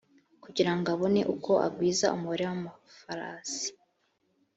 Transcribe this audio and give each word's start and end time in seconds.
kugira 0.43 0.71
ngo 0.75 0.87
abone 0.93 1.21
uko 1.33 1.51
agwiza 1.67 2.13
umubare 2.15 2.43
w’amafarasi; 2.49 3.67